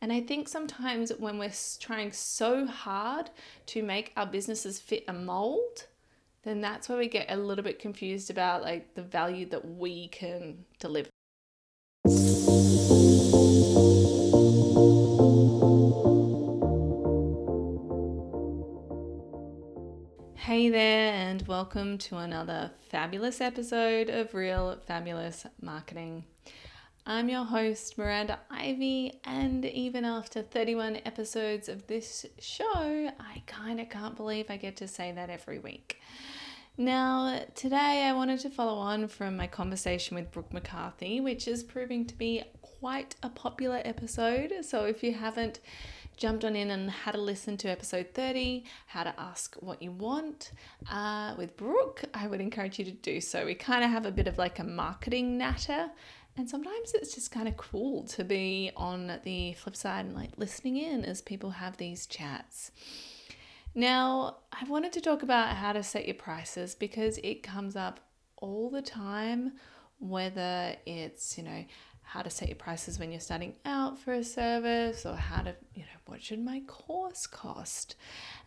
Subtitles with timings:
[0.00, 3.30] And I think sometimes when we're trying so hard
[3.66, 5.86] to make our businesses fit a mold,
[6.44, 10.06] then that's where we get a little bit confused about like the value that we
[10.06, 11.08] can deliver.
[20.36, 26.22] Hey there, and welcome to another fabulous episode of Real Fabulous Marketing.
[27.10, 33.80] I'm your host, Miranda Ivy, and even after 31 episodes of this show, I kind
[33.80, 36.02] of can't believe I get to say that every week.
[36.76, 41.62] Now, today I wanted to follow on from my conversation with Brooke McCarthy, which is
[41.62, 44.52] proving to be quite a popular episode.
[44.60, 45.60] So if you haven't
[46.18, 49.92] jumped on in and had a listen to episode 30, how to ask what you
[49.92, 50.52] want
[50.90, 53.46] uh, with Brooke, I would encourage you to do so.
[53.46, 55.90] We kind of have a bit of like a marketing natter
[56.38, 60.30] and sometimes it's just kind of cool to be on the flip side and like
[60.36, 62.70] listening in as people have these chats.
[63.74, 67.98] Now, I wanted to talk about how to set your prices because it comes up
[68.36, 69.54] all the time,
[69.98, 71.64] whether it's, you know,
[72.02, 75.56] how to set your prices when you're starting out for a service or how to,
[75.74, 77.96] you know, what should my course cost?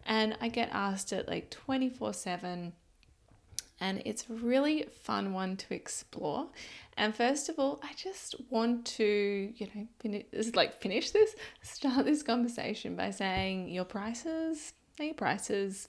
[0.05, 2.72] And I get asked it like 24 7
[3.81, 6.47] and it's a really fun one to explore.
[6.95, 12.05] And first of all, I just want to, you know, finish, like finish this, start
[12.05, 14.73] this conversation by saying your prices
[15.05, 15.87] your prices.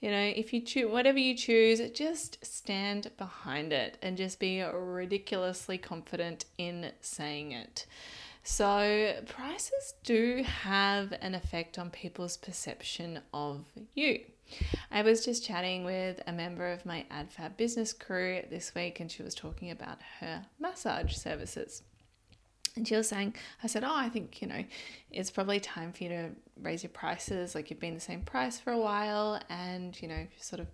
[0.00, 4.62] You know, if you choose whatever you choose, just stand behind it and just be
[4.62, 7.86] ridiculously confident in saying it.
[8.42, 14.20] So, prices do have an effect on people's perception of you.
[14.90, 19.10] I was just chatting with a member of my AdFab business crew this week, and
[19.10, 21.82] she was talking about her massage services.
[22.76, 24.64] And she was saying, I said, Oh, I think, you know,
[25.10, 26.30] it's probably time for you to
[26.62, 27.54] raise your prices.
[27.54, 30.68] Like you've been the same price for a while, and, you know, sort of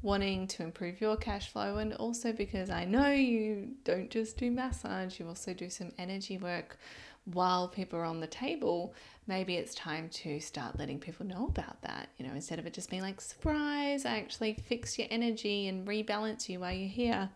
[0.00, 1.76] wanting to improve your cash flow.
[1.76, 6.38] And also because I know you don't just do massage, you also do some energy
[6.38, 6.78] work
[7.24, 8.94] while people are on the table,
[9.26, 12.08] maybe it's time to start letting people know about that.
[12.18, 15.86] You know, instead of it just being like, surprise, I actually fix your energy and
[15.86, 17.30] rebalance you while you're here.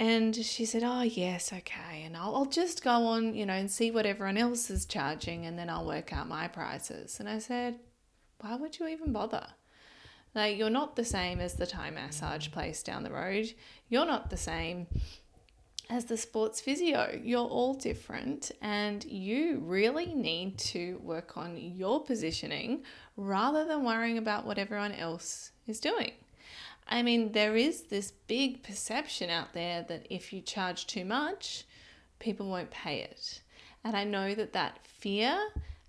[0.00, 2.04] And she said, Oh, yes, okay.
[2.04, 5.44] And I'll, I'll just go on, you know, and see what everyone else is charging
[5.44, 7.20] and then I'll work out my prices.
[7.20, 7.78] And I said,
[8.40, 9.46] Why would you even bother?
[10.34, 12.52] Like, you're not the same as the Thai massage mm.
[12.52, 13.52] place down the road.
[13.90, 14.86] You're not the same
[15.90, 17.20] as the sports physio.
[17.22, 22.84] You're all different, and you really need to work on your positioning
[23.16, 26.12] rather than worrying about what everyone else is doing.
[26.88, 31.64] I mean, there is this big perception out there that if you charge too much,
[32.18, 33.42] people won't pay it.
[33.84, 35.38] And I know that that fear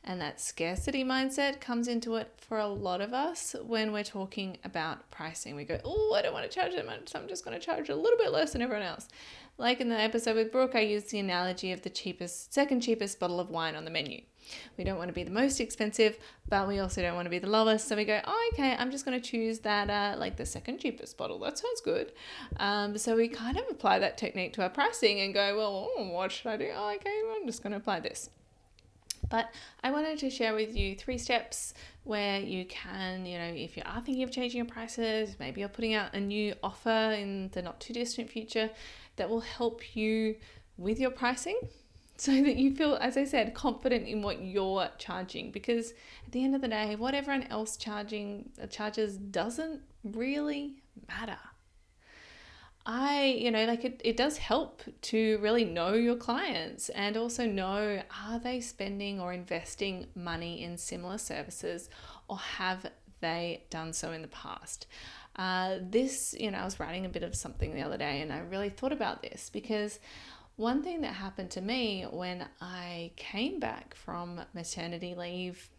[0.04, 4.58] and that scarcity mindset comes into it for a lot of us when we're talking
[4.64, 5.56] about pricing.
[5.56, 7.64] We go, oh, I don't want to charge that much, so I'm just going to
[7.64, 9.08] charge a little bit less than everyone else.
[9.58, 13.20] Like in the episode with Brooke, I used the analogy of the cheapest, second cheapest
[13.20, 14.22] bottle of wine on the menu.
[14.78, 16.18] We don't want to be the most expensive,
[16.50, 17.88] but we also don't want to be the lowest.
[17.88, 20.80] So we go, oh, okay, I'm just going to choose that, uh, like the second
[20.80, 21.40] cheapest bottle.
[21.40, 22.12] That sounds good.
[22.58, 26.08] Um, so we kind of apply that technique to our pricing and go, well, oh,
[26.10, 26.70] what should I do?
[26.76, 28.30] Oh, okay, I'm just going to apply this.
[29.30, 29.50] But
[29.82, 31.74] I wanted to share with you three steps
[32.04, 35.70] where you can, you know, if you are thinking of changing your prices, maybe you're
[35.70, 38.70] putting out a new offer in the not too distant future
[39.16, 40.36] that will help you
[40.78, 41.58] with your pricing
[42.22, 45.50] so that you feel, as I said, confident in what you're charging.
[45.50, 45.92] Because
[46.26, 51.40] at the end of the day, what everyone else charging uh, charges doesn't really matter.
[52.86, 57.46] I, you know, like it, it does help to really know your clients and also
[57.48, 61.90] know are they spending or investing money in similar services
[62.28, 62.86] or have
[63.20, 64.86] they done so in the past?
[65.36, 68.34] Uh, this, you know, I was writing a bit of something the other day and
[68.34, 70.00] I really thought about this because
[70.62, 75.70] one thing that happened to me when I came back from maternity leave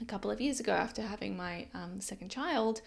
[0.00, 2.80] a couple of years ago after having my um, second child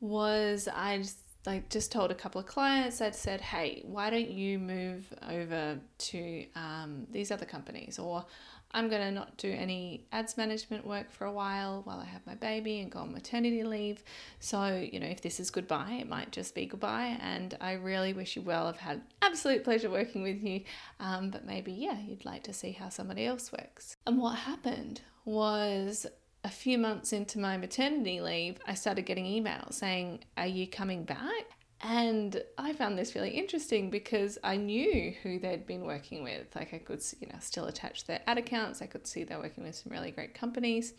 [0.00, 4.30] was I just like just told a couple of clients that said, "Hey, why don't
[4.30, 8.26] you move over to um, these other companies?" Or
[8.72, 12.24] I'm going to not do any ads management work for a while while I have
[12.24, 14.04] my baby and go on maternity leave.
[14.38, 17.18] So, you know, if this is goodbye, it might just be goodbye.
[17.20, 18.68] And I really wish you well.
[18.68, 20.62] I've had absolute pleasure working with you.
[21.00, 23.96] Um, but maybe, yeah, you'd like to see how somebody else works.
[24.06, 26.06] And what happened was
[26.44, 31.04] a few months into my maternity leave, I started getting emails saying, Are you coming
[31.04, 31.44] back?
[31.82, 36.54] And I found this really interesting because I knew who they'd been working with.
[36.54, 38.82] Like I could, you know, still attach their ad accounts.
[38.82, 40.92] I could see they're working with some really great companies.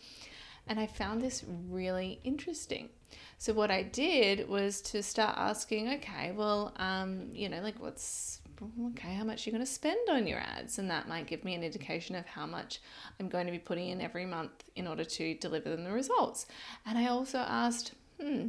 [0.67, 2.89] And I found this really interesting.
[3.37, 8.40] So what I did was to start asking, okay, well, um, you know, like what's
[8.87, 11.55] okay, how much you're going to spend on your ads, and that might give me
[11.55, 12.79] an indication of how much
[13.19, 16.45] I'm going to be putting in every month in order to deliver them the results.
[16.85, 18.47] And I also asked, hmm,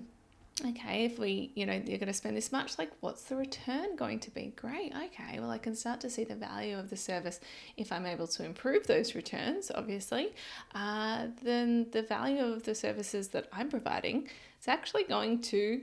[0.67, 3.97] okay, if we, you know, you're going to spend this much, like what's the return
[3.97, 4.53] going to be?
[4.57, 4.93] Great.
[4.95, 5.41] Okay.
[5.41, 7.41] Well, I can start to see the value of the service
[7.77, 10.35] if I'm able to improve those returns, obviously.
[10.75, 14.29] Uh, then the value of the services that I'm providing
[14.61, 15.83] is actually going to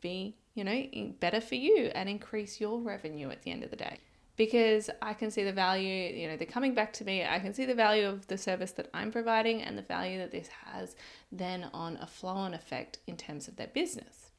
[0.00, 3.76] be, you know, better for you and increase your revenue at the end of the
[3.76, 4.00] day
[4.36, 7.24] because I can see the value, you know, they're coming back to me.
[7.24, 10.32] I can see the value of the service that I'm providing and the value that
[10.32, 10.96] this has
[11.30, 14.30] then on a flow on effect in terms of their business.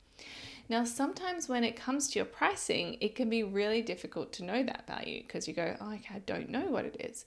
[0.70, 4.64] Now, sometimes when it comes to your pricing, it can be really difficult to know
[4.64, 7.26] that value because you go, oh, okay, I don't know what it is.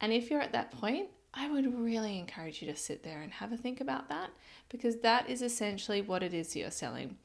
[0.00, 3.32] And if you're at that point, I would really encourage you to sit there and
[3.32, 4.30] have a think about that
[4.68, 7.16] because that is essentially what it is you're selling.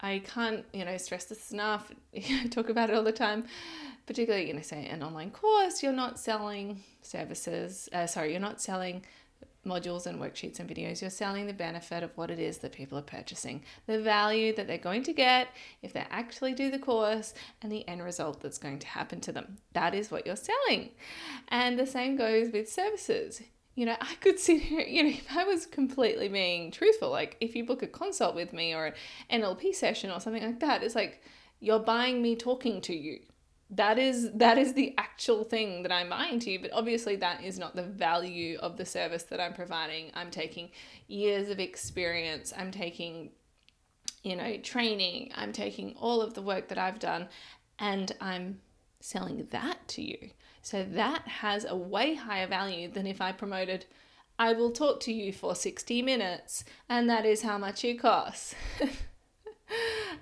[0.00, 1.90] I can't, you know, stress this enough.
[2.50, 3.44] Talk about it all the time
[4.10, 8.60] particularly, you know, say an online course, you're not selling services, uh, sorry, you're not
[8.60, 9.04] selling
[9.64, 11.00] modules and worksheets and videos.
[11.00, 14.66] You're selling the benefit of what it is that people are purchasing, the value that
[14.66, 15.48] they're going to get
[15.82, 19.32] if they actually do the course, and the end result that's going to happen to
[19.32, 19.58] them.
[19.74, 20.90] That is what you're selling.
[21.46, 23.42] And the same goes with services.
[23.80, 27.38] You know, I could sit here, you know, if I was completely being truthful, like
[27.40, 28.92] if you book a consult with me or an
[29.40, 31.22] NLP session or something like that, it's like
[31.60, 33.20] you're buying me talking to you.
[33.70, 37.42] That is that is the actual thing that I'm buying to you but obviously that
[37.42, 40.10] is not the value of the service that I'm providing.
[40.12, 40.68] I'm taking
[41.06, 42.52] years of experience.
[42.54, 43.30] I'm taking
[44.22, 45.30] you know training.
[45.34, 47.28] I'm taking all of the work that I've done
[47.78, 48.60] and I'm
[49.00, 53.86] selling that to you so that has a way higher value than if I promoted
[54.38, 58.54] I will talk to you for 60 minutes and that is how much it costs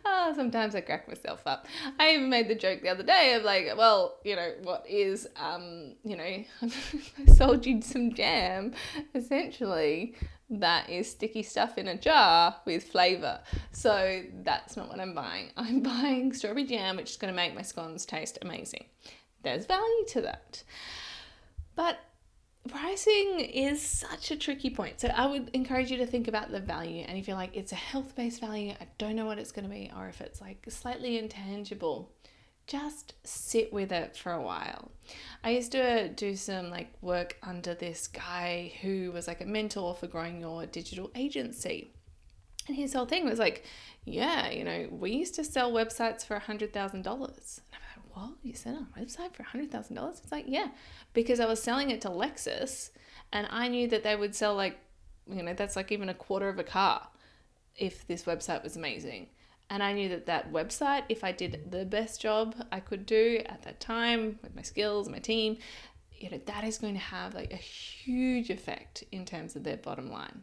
[0.04, 1.66] oh, sometimes I crack myself up.
[1.98, 5.26] I even made the joke the other day of like, well, you know, what is,
[5.36, 6.24] um, you know,
[6.62, 8.72] I sold you some jam.
[9.14, 10.14] Essentially,
[10.50, 13.40] that is sticky stuff in a jar with flavor.
[13.72, 15.50] So that's not what I'm buying.
[15.56, 18.84] I'm buying strawberry jam, which is going to make my scones taste amazing.
[19.48, 20.62] There's value to that.
[21.74, 21.98] But
[22.68, 25.00] pricing is such a tricky point.
[25.00, 27.04] So I would encourage you to think about the value.
[27.08, 29.64] And if you're like, it's a health based value, I don't know what it's going
[29.64, 32.12] to be, or if it's like slightly intangible,
[32.66, 34.90] just sit with it for a while.
[35.42, 39.94] I used to do some like work under this guy who was like a mentor
[39.94, 41.94] for growing your digital agency.
[42.66, 43.64] And his whole thing was like,
[44.04, 46.70] yeah, you know, we used to sell websites for a $100,000.
[46.94, 47.87] And I'm
[48.18, 48.30] what?
[48.42, 50.22] You sell a website for a $100,000?
[50.22, 50.68] It's like, yeah,
[51.12, 52.90] because I was selling it to Lexus
[53.32, 54.78] and I knew that they would sell like,
[55.30, 57.08] you know, that's like even a quarter of a car
[57.76, 59.28] if this website was amazing.
[59.70, 63.42] And I knew that that website, if I did the best job I could do
[63.46, 65.58] at that time with my skills, my team,
[66.18, 69.76] you know, that is going to have like a huge effect in terms of their
[69.76, 70.42] bottom line.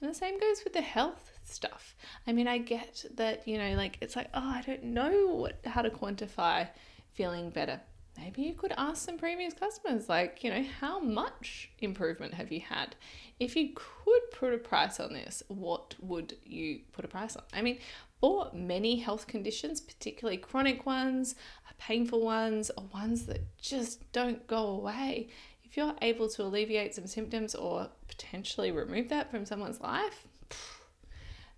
[0.00, 1.94] And the same goes with the health stuff.
[2.26, 5.58] I mean, I get that, you know, like it's like, oh, I don't know what
[5.66, 6.68] how to quantify
[7.14, 7.80] feeling better.
[8.18, 12.60] Maybe you could ask some previous customers, like, you know, how much improvement have you
[12.60, 12.96] had?
[13.38, 17.44] If you could put a price on this, what would you put a price on?
[17.52, 17.78] I mean,
[18.20, 21.34] for many health conditions, particularly chronic ones,
[21.80, 25.28] painful ones, or ones that just don't go away,
[25.64, 30.26] if you're able to alleviate some symptoms or potentially remove that from someone's life,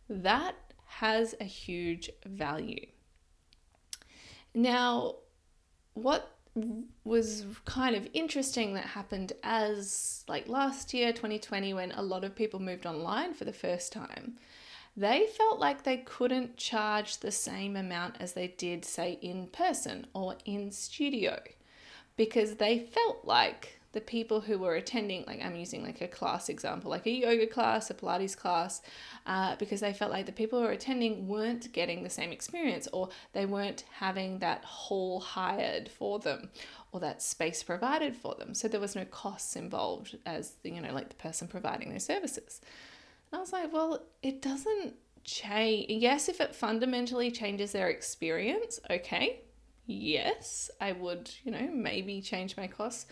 [0.08, 0.54] that
[0.86, 2.86] has a huge value.
[4.54, 5.16] Now,
[5.94, 6.30] what
[7.04, 12.36] was kind of interesting that happened as like last year 2020 when a lot of
[12.36, 14.34] people moved online for the first time
[14.96, 20.06] they felt like they couldn't charge the same amount as they did say in person
[20.12, 21.40] or in studio
[22.16, 26.48] because they felt like the people who were attending, like I'm using like a class
[26.48, 28.82] example, like a yoga class, a Pilates class,
[29.26, 32.88] uh, because they felt like the people who were attending weren't getting the same experience
[32.92, 36.48] or they weren't having that hall hired for them
[36.92, 38.54] or that space provided for them.
[38.54, 42.60] So there was no costs involved as, you know, like the person providing those services.
[43.30, 44.94] And I was like, well, it doesn't
[45.24, 45.86] change.
[45.88, 49.40] Yes, if it fundamentally changes their experience, okay.
[49.86, 53.06] Yes, I would, you know, maybe change my costs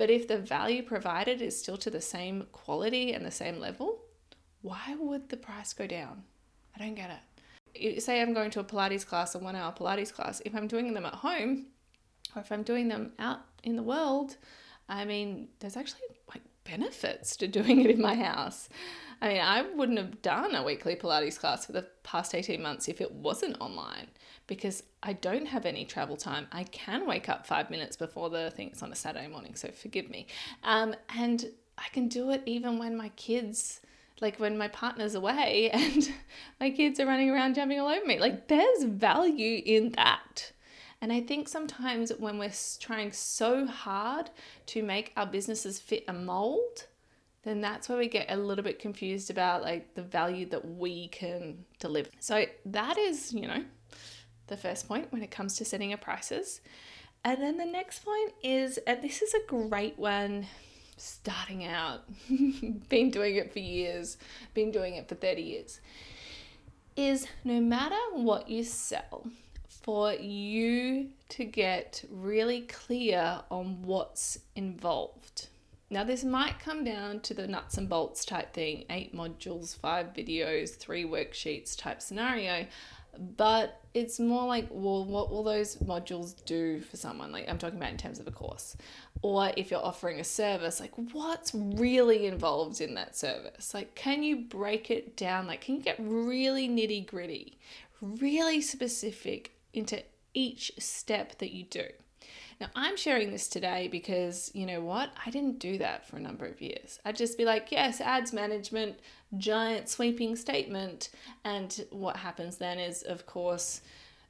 [0.00, 4.00] but if the value provided is still to the same quality and the same level,
[4.62, 6.22] why would the price go down?
[6.74, 7.20] I don't get
[7.74, 8.02] it.
[8.02, 10.94] say I'm going to a Pilates class, a one hour Pilates class, if I'm doing
[10.94, 11.66] them at home
[12.34, 14.38] or if I'm doing them out in the world,
[14.88, 16.00] I mean, there's actually
[16.32, 18.70] like benefits to doing it in my house.
[19.20, 22.88] I mean, I wouldn't have done a weekly Pilates class for the past 18 months
[22.88, 24.08] if it wasn't online
[24.46, 26.46] because I don't have any travel time.
[26.52, 28.72] I can wake up five minutes before the thing.
[28.82, 30.26] On a Saturday morning, so forgive me.
[30.64, 31.46] Um, and
[31.76, 33.80] I can do it even when my kids,
[34.20, 36.12] like when my partner's away and
[36.58, 38.18] my kids are running around jumping all over me.
[38.18, 40.52] Like, there's value in that.
[41.02, 44.30] And I think sometimes when we're trying so hard
[44.66, 46.86] to make our businesses fit a mold,
[47.42, 51.08] then that's where we get a little bit confused about like the value that we
[51.08, 52.10] can deliver.
[52.20, 53.64] So that is, you know,
[54.48, 56.60] the first point when it comes to setting your prices.
[57.24, 60.46] And then the next point is, and this is a great one
[60.96, 62.02] starting out,
[62.88, 64.18] been doing it for years,
[64.52, 65.80] been doing it for 30 years,
[66.96, 69.26] is no matter what you sell,
[69.68, 75.48] for you to get really clear on what's involved.
[75.92, 80.14] Now, this might come down to the nuts and bolts type thing eight modules, five
[80.14, 82.66] videos, three worksheets type scenario.
[83.36, 87.32] But it's more like, well, what will those modules do for someone?
[87.32, 88.76] Like, I'm talking about in terms of a course.
[89.20, 93.74] Or if you're offering a service, like, what's really involved in that service?
[93.74, 95.48] Like, can you break it down?
[95.48, 97.58] Like, can you get really nitty gritty,
[98.00, 100.00] really specific into
[100.32, 101.86] each step that you do?
[102.60, 105.10] Now, I'm sharing this today because you know what?
[105.24, 106.98] I didn't do that for a number of years.
[107.06, 108.98] I'd just be like, yes, ads management,
[109.38, 111.08] giant sweeping statement.
[111.42, 113.80] And what happens then is, of course,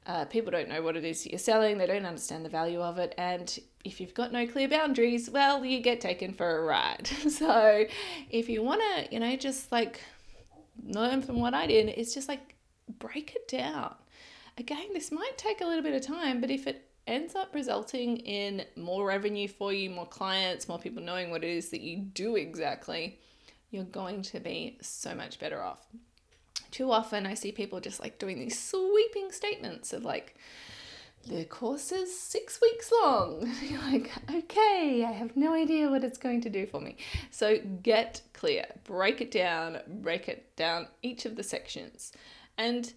[0.07, 2.97] uh, people don't know what it is you're selling, they don't understand the value of
[2.97, 3.13] it.
[3.17, 7.07] And if you've got no clear boundaries, well, you get taken for a ride.
[7.29, 7.85] so
[8.29, 10.01] if you want to, you know, just like
[10.85, 12.55] learn from what I did, it's just like
[12.97, 13.93] break it down.
[14.57, 18.17] Again, this might take a little bit of time, but if it ends up resulting
[18.17, 21.97] in more revenue for you, more clients, more people knowing what it is that you
[21.97, 23.19] do exactly,
[23.69, 25.85] you're going to be so much better off.
[26.71, 30.37] Too often, I see people just like doing these sweeping statements of like,
[31.27, 33.47] the course is six weeks long.
[33.61, 36.97] You're like, okay, I have no idea what it's going to do for me.
[37.29, 42.11] So get clear, break it down, break it down each of the sections.
[42.57, 42.91] And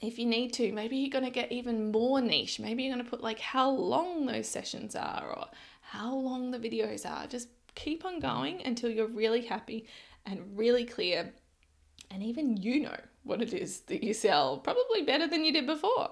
[0.00, 2.58] if you need to, maybe you're going to get even more niche.
[2.58, 5.46] Maybe you're going to put like how long those sessions are or
[5.82, 7.26] how long the videos are.
[7.26, 9.86] Just keep on going until you're really happy
[10.26, 11.32] and really clear.
[12.10, 15.66] And even you know what it is that you sell, probably better than you did
[15.66, 16.10] before.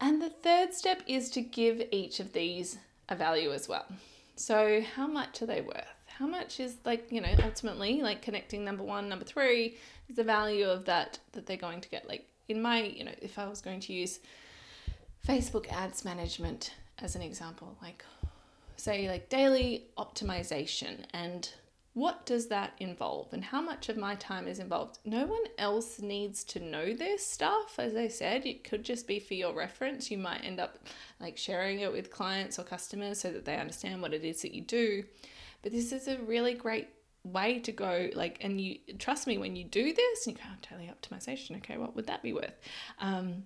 [0.00, 2.78] And the third step is to give each of these
[3.08, 3.86] a value as well.
[4.36, 5.86] So, how much are they worth?
[6.06, 9.76] How much is like, you know, ultimately like connecting number one, number three
[10.08, 12.06] is the value of that that they're going to get.
[12.06, 14.20] Like, in my, you know, if I was going to use
[15.26, 18.04] Facebook ads management as an example, like
[18.76, 21.50] say like daily optimization and
[21.94, 24.98] what does that involve and how much of my time is involved?
[25.06, 27.78] No one else needs to know this stuff.
[27.78, 30.10] As I said, it could just be for your reference.
[30.10, 30.78] You might end up
[31.20, 34.54] like sharing it with clients or customers so that they understand what it is that
[34.54, 35.04] you do.
[35.62, 36.88] But this is a really great
[37.26, 40.56] way to go like and you trust me when you do this you go oh,
[40.70, 42.54] daily optimization okay what would that be worth?
[43.00, 43.44] Um,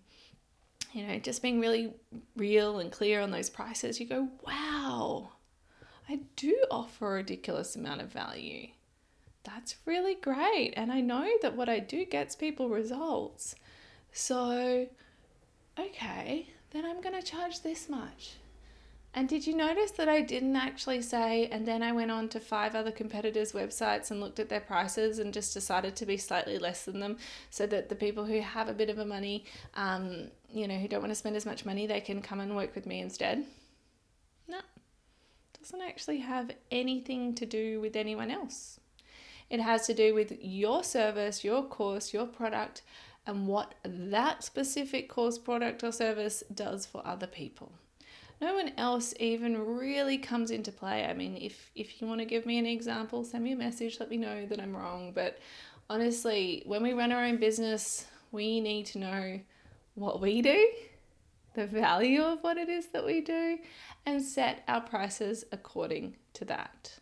[0.93, 1.95] you know just being really
[2.37, 5.31] real and clear on those prices you go wow
[6.09, 8.69] i do offer a ridiculous amount of value.
[9.45, 13.55] That's really great and i know that what i do gets people results.
[14.13, 14.87] So
[15.79, 18.35] okay then i'm going to charge this much
[19.13, 22.39] and did you notice that I didn't actually say, and then I went on to
[22.39, 26.59] five other competitors' websites and looked at their prices and just decided to be slightly
[26.59, 27.17] less than them
[27.51, 30.87] so that the people who have a bit of a money, um, you know, who
[30.87, 33.45] don't want to spend as much money, they can come and work with me instead?
[34.47, 34.61] No,
[35.59, 38.79] doesn't actually have anything to do with anyone else.
[39.49, 42.83] It has to do with your service, your course, your product,
[43.27, 47.73] and what that specific course, product, or service does for other people
[48.41, 51.05] no one else even really comes into play.
[51.05, 54.01] I mean, if if you want to give me an example, send me a message,
[54.01, 55.13] let me know that I'm wrong.
[55.13, 55.39] But
[55.89, 59.41] honestly, when we run our own business, we need to know
[59.95, 60.71] what we do,
[61.55, 63.59] the value of what it is that we do,
[64.07, 66.99] and set our prices according to that.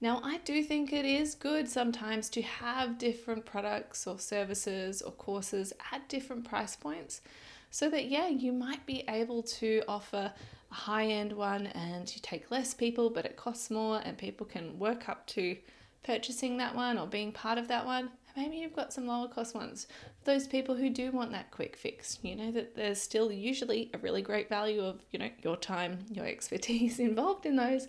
[0.00, 5.12] Now, I do think it is good sometimes to have different products or services or
[5.12, 7.22] courses at different price points
[7.70, 10.32] so that, yeah, you might be able to offer
[10.76, 14.78] high end one and you take less people, but it costs more, and people can
[14.78, 15.56] work up to
[16.02, 18.10] purchasing that one or being part of that one.
[18.36, 19.86] maybe you've got some lower cost ones.
[20.18, 23.90] For those people who do want that quick fix, you know that there's still usually
[23.94, 27.88] a really great value of, you know, your time, your expertise involved in those,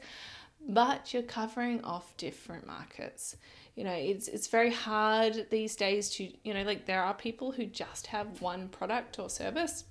[0.68, 3.36] but you're covering off different markets.
[3.76, 7.52] You know, it's it's very hard these days to, you know, like there are people
[7.52, 9.84] who just have one product or service.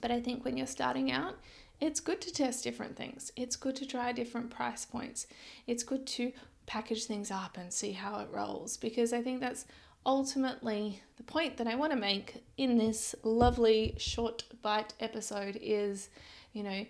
[0.00, 1.36] But I think when you're starting out,
[1.80, 3.32] it's good to test different things.
[3.36, 5.26] It's good to try different price points.
[5.66, 6.32] It's good to
[6.66, 9.66] package things up and see how it rolls because I think that's
[10.06, 16.10] ultimately the point that I want to make in this lovely short bite episode is,
[16.52, 16.86] you know,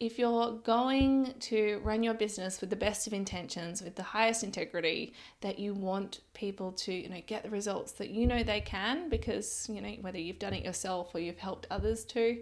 [0.00, 4.44] if you're going to run your business with the best of intentions, with the highest
[4.44, 8.60] integrity, that you want people to, you know, get the results that you know they
[8.60, 12.40] can because, you know, whether you've done it yourself or you've helped others to,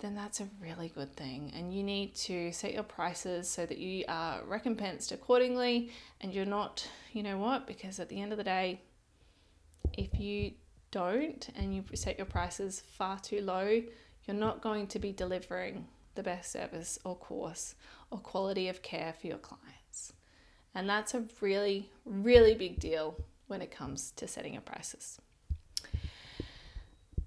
[0.00, 1.52] then that's a really good thing.
[1.56, 5.90] And you need to set your prices so that you are recompensed accordingly
[6.20, 8.80] and you're not, you know what, because at the end of the day,
[9.96, 10.52] if you
[10.90, 13.82] don't and you set your prices far too low,
[14.26, 17.74] you're not going to be delivering the best service or course
[18.10, 20.12] or quality of care for your clients.
[20.74, 23.16] And that's a really, really big deal
[23.48, 25.18] when it comes to setting your prices.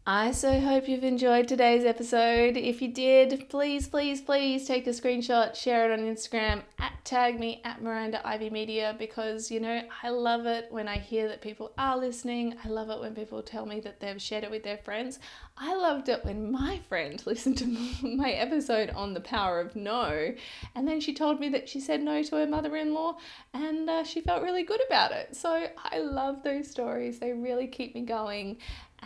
[0.07, 2.57] I so hope you've enjoyed today's episode.
[2.57, 7.39] If you did, please, please, please take a screenshot, share it on Instagram, at tag
[7.39, 11.41] me at Miranda Ivy Media because you know I love it when I hear that
[11.41, 12.55] people are listening.
[12.65, 15.19] I love it when people tell me that they've shared it with their friends.
[15.55, 17.67] I loved it when my friend listened to
[18.07, 20.33] my episode on the power of no,
[20.73, 23.17] and then she told me that she said no to her mother-in-law,
[23.53, 25.35] and uh, she felt really good about it.
[25.35, 27.19] So I love those stories.
[27.19, 28.57] They really keep me going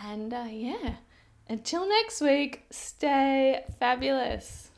[0.04, 0.96] and uh, yeah,
[1.48, 4.70] until next week, stay fabulous.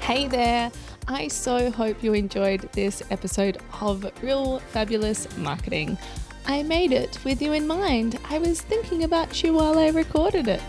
[0.00, 0.70] Hey there.
[1.08, 5.96] I so hope you enjoyed this episode of Real Fabulous Marketing.
[6.46, 8.18] I made it with you in mind.
[8.28, 10.60] I was thinking about you while I recorded it.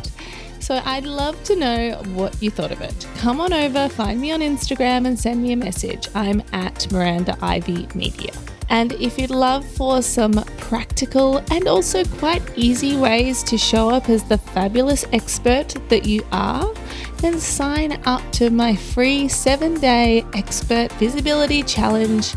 [0.59, 3.07] So I'd love to know what you thought of it.
[3.17, 6.07] Come on over, find me on Instagram, and send me a message.
[6.13, 8.31] I'm at Miranda Ivy Media.
[8.69, 14.09] And if you'd love for some practical and also quite easy ways to show up
[14.09, 16.73] as the fabulous expert that you are,
[17.19, 22.35] then sign up to my free seven day expert visibility challenge.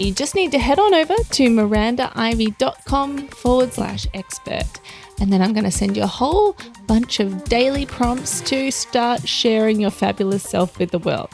[0.00, 4.80] You just need to head on over to mirandaivy.com forward slash expert.
[5.20, 9.28] And then I'm going to send you a whole bunch of daily prompts to start
[9.28, 11.28] sharing your fabulous self with the world.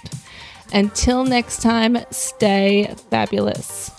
[0.72, 3.92] Until next time, stay fabulous.